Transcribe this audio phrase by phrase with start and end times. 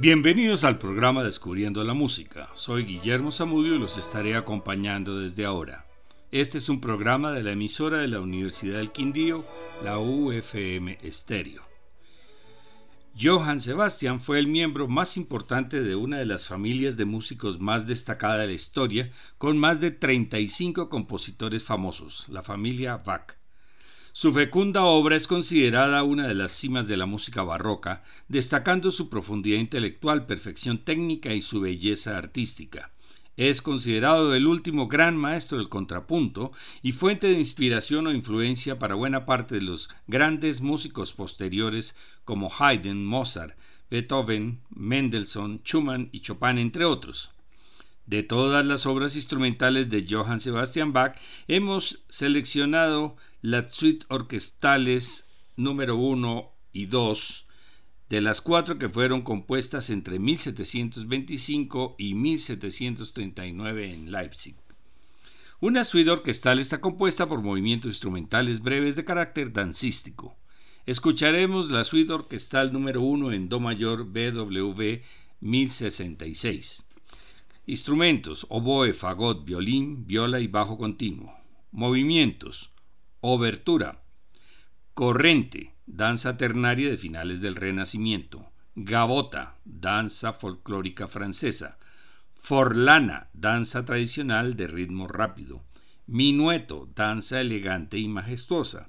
[0.00, 2.50] Bienvenidos al programa Descubriendo la Música.
[2.54, 5.86] Soy Guillermo Zamudio y los estaré acompañando desde ahora.
[6.30, 9.44] Este es un programa de la emisora de la Universidad del Quindío,
[9.82, 11.64] la UFM Estéreo.
[13.20, 17.88] Johann Sebastian fue el miembro más importante de una de las familias de músicos más
[17.88, 23.37] destacada de la historia, con más de 35 compositores famosos, la familia Bach.
[24.20, 29.08] Su fecunda obra es considerada una de las cimas de la música barroca, destacando su
[29.08, 32.90] profundidad intelectual, perfección técnica y su belleza artística.
[33.36, 36.50] Es considerado el último gran maestro del contrapunto
[36.82, 41.94] y fuente de inspiración o influencia para buena parte de los grandes músicos posteriores
[42.24, 43.56] como Haydn, Mozart,
[43.88, 47.30] Beethoven, Mendelssohn, Schumann y Chopin, entre otros.
[48.08, 55.96] De todas las obras instrumentales de Johann Sebastian Bach, hemos seleccionado las suites orquestales número
[55.96, 57.46] 1 y 2,
[58.08, 64.56] de las cuatro que fueron compuestas entre 1725 y 1739 en Leipzig.
[65.60, 70.34] Una suite orquestal está compuesta por movimientos instrumentales breves de carácter dancístico.
[70.86, 75.02] Escucharemos la suite orquestal número 1 en Do mayor BWV
[75.40, 76.86] 1066.
[77.68, 81.34] Instrumentos: oboe, fagot, violín, viola y bajo continuo.
[81.70, 82.72] Movimientos:
[83.20, 84.04] obertura,
[84.94, 91.76] corrente, danza ternaria de finales del Renacimiento, gavota, danza folclórica francesa,
[92.32, 95.62] forlana, danza tradicional de ritmo rápido,
[96.06, 98.88] minueto, danza elegante y majestuosa,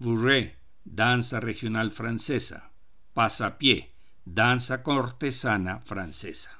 [0.00, 2.72] bourrée, danza regional francesa,
[3.14, 3.94] pasapié,
[4.24, 6.57] danza cortesana francesa.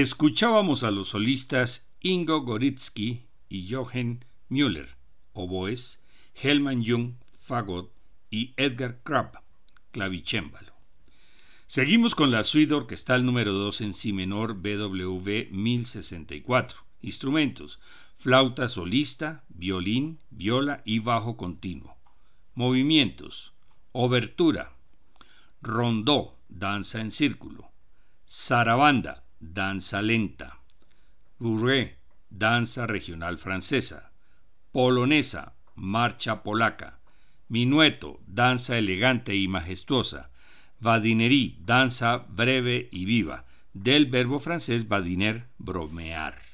[0.00, 4.96] Escuchábamos a los solistas Ingo Goritsky y Jochen Müller,
[5.32, 6.04] oboes,
[6.40, 7.92] Helman Jung, fagot
[8.30, 9.34] y Edgar Krapp,
[9.90, 10.72] clavicémbalo.
[11.66, 16.78] Seguimos con la suite orquestal número 2 en si menor BWV 1064.
[17.02, 17.80] Instrumentos:
[18.16, 21.96] flauta solista, violín, viola y bajo continuo.
[22.54, 23.52] Movimientos:
[23.90, 24.76] obertura,
[25.60, 27.72] rondó, danza en círculo,
[28.28, 30.58] zarabanda, danza lenta,
[31.38, 31.98] bourrée,
[32.28, 34.10] danza regional francesa,
[34.72, 36.98] polonesa, marcha polaca,
[37.48, 40.30] minueto, danza elegante y majestuosa,
[40.80, 46.47] Vadinerie, danza breve y viva, del verbo francés badiner, bromear.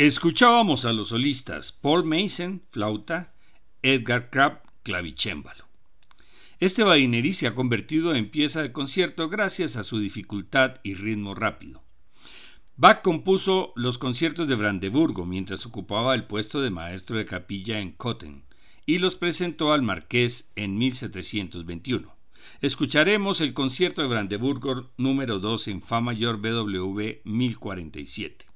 [0.00, 3.34] Escuchábamos a los solistas Paul Mason, flauta,
[3.82, 5.66] Edgar Crabb, clavicémbalo.
[6.58, 11.34] Este bainerí se ha convertido en pieza de concierto gracias a su dificultad y ritmo
[11.34, 11.82] rápido.
[12.76, 17.92] Bach compuso los conciertos de Brandeburgo mientras ocupaba el puesto de maestro de capilla en
[17.92, 18.46] Cotten
[18.86, 22.10] y los presentó al marqués en 1721.
[22.62, 28.49] Escucharemos el concierto de Brandeburgo número 2 en Fa mayor BWV 1047.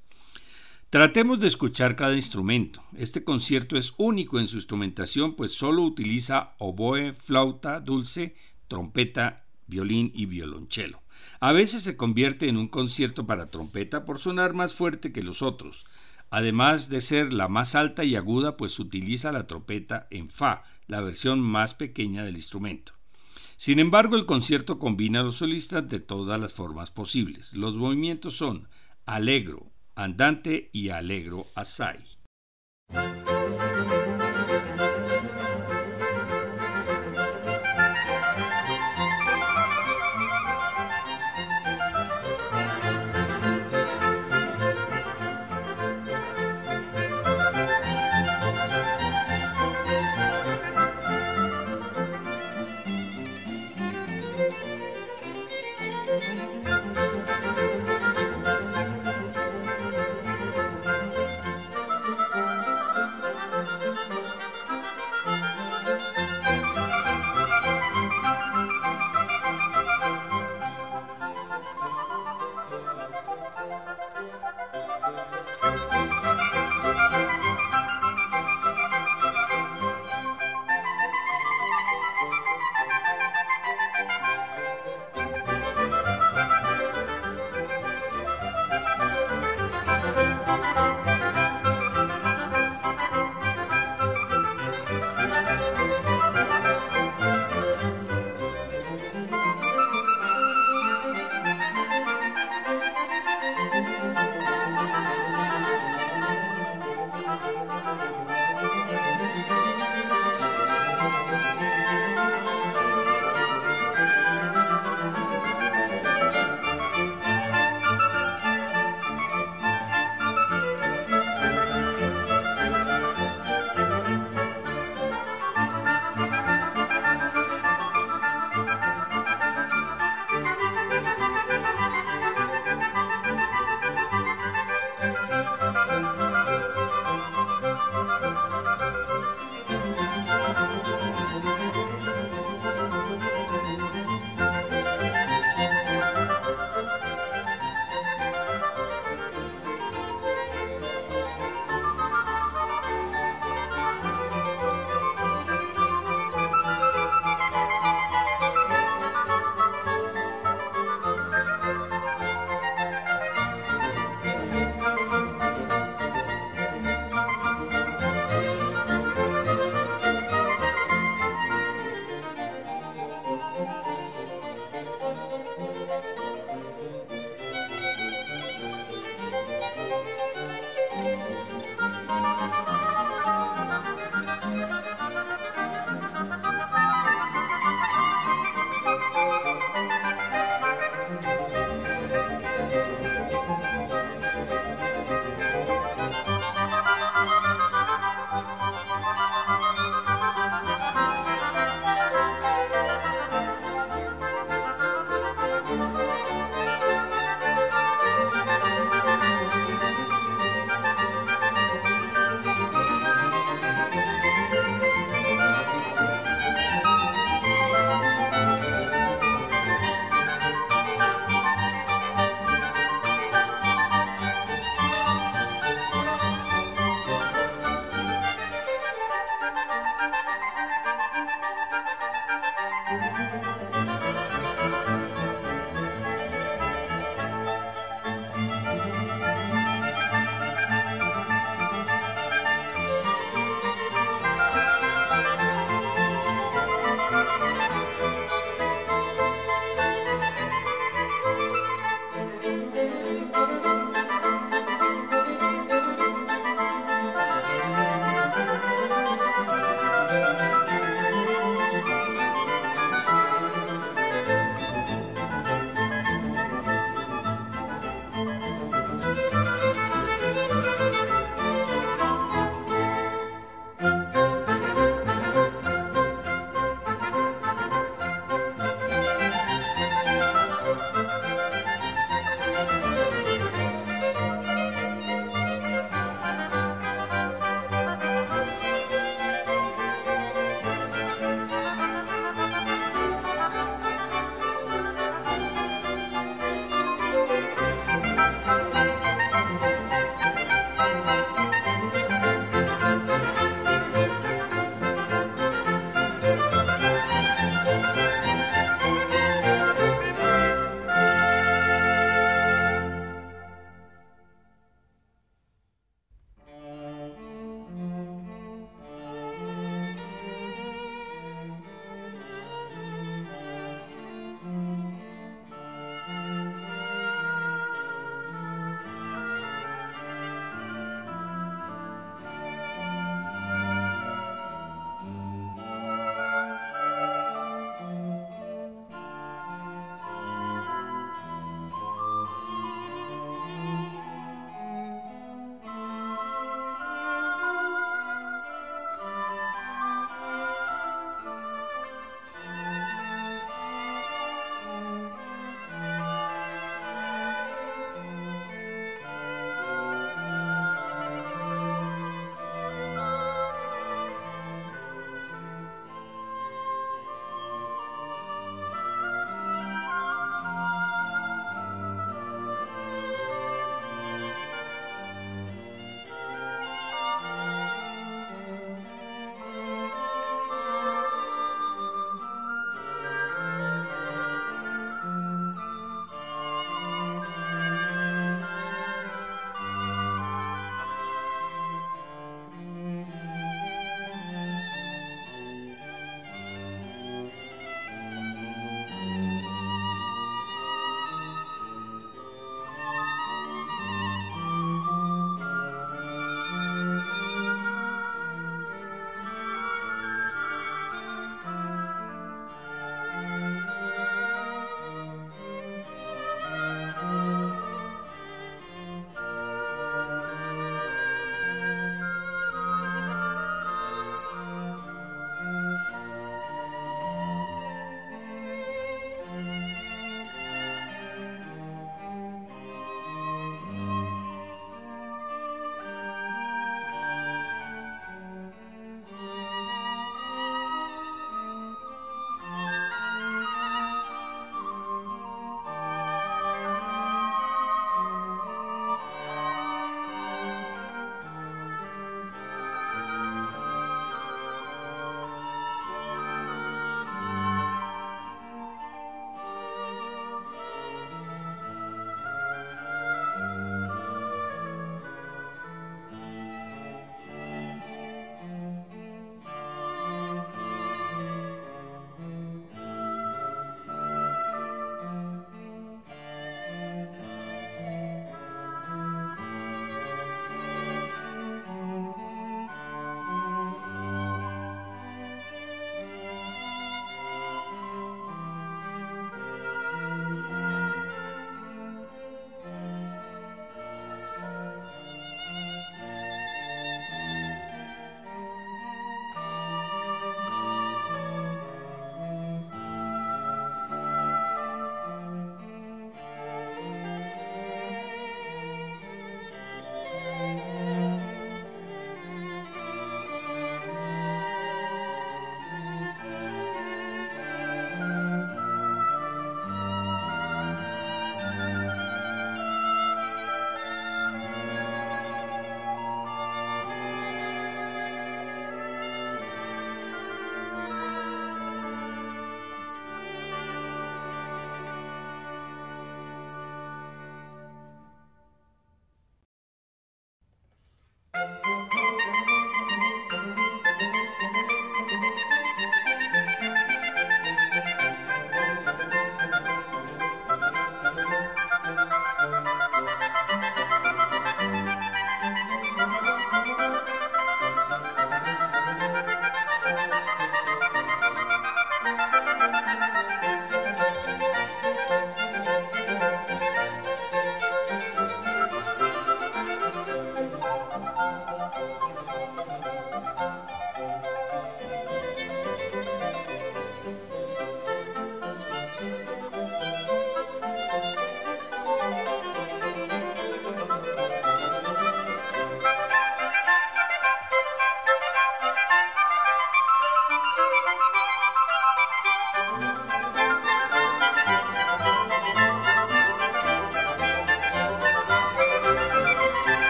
[0.94, 2.80] Tratemos de escuchar cada instrumento.
[2.96, 8.36] Este concierto es único en su instrumentación, pues solo utiliza oboe, flauta dulce,
[8.68, 11.02] trompeta, violín y violonchelo.
[11.40, 15.42] A veces se convierte en un concierto para trompeta por sonar más fuerte que los
[15.42, 15.84] otros,
[16.30, 21.00] además de ser la más alta y aguda, pues utiliza la trompeta en fa, la
[21.00, 22.92] versión más pequeña del instrumento.
[23.56, 27.52] Sin embargo, el concierto combina a los solistas de todas las formas posibles.
[27.52, 28.68] Los movimientos son
[29.06, 31.98] alegro, andante y alegro assai.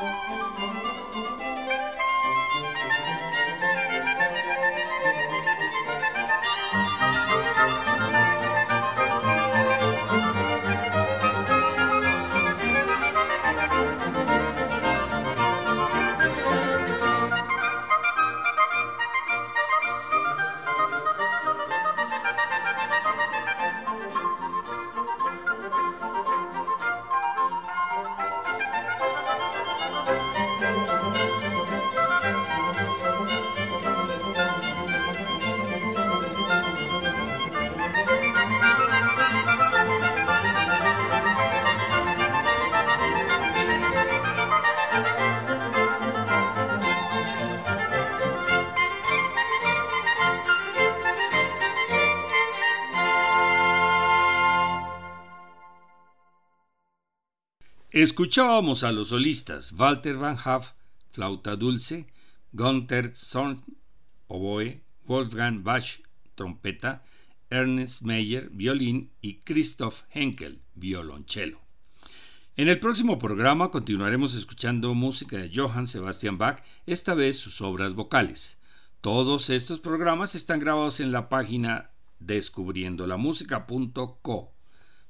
[0.00, 0.77] Música
[58.00, 60.70] Escuchábamos a los solistas Walter Van Haff,
[61.10, 62.06] flauta dulce,
[62.52, 63.64] Gunther Zorn,
[64.28, 65.98] oboe, Wolfgang Bach,
[66.36, 67.02] trompeta,
[67.50, 71.60] Ernest Meyer, violín y Christoph Henkel, violonchelo.
[72.54, 77.94] En el próximo programa continuaremos escuchando música de Johann Sebastian Bach, esta vez sus obras
[77.94, 78.60] vocales.
[79.00, 81.90] Todos estos programas están grabados en la página
[82.20, 84.52] descubriendolamusica.co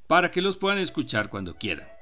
[0.06, 1.97] para que los puedan escuchar cuando quieran.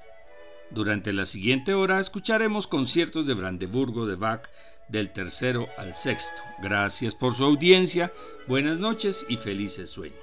[0.70, 4.48] Durante la siguiente hora escucharemos conciertos de Brandeburgo de Bach
[4.88, 6.42] del tercero al sexto.
[6.62, 8.12] Gracias por su audiencia,
[8.46, 10.20] buenas noches y felices sueños.